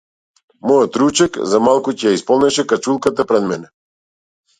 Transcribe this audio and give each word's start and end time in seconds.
Мојот 0.69 0.95
ручек, 1.01 1.37
за 1.51 1.59
малку 1.65 1.93
ќе 1.97 2.07
ја 2.07 2.13
исполнеше 2.19 2.65
качулката 2.73 3.27
пред 3.33 3.47
мене. 3.53 3.71